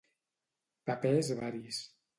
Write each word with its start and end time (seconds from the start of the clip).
Papers 0.91 1.31
varis. 1.43 1.87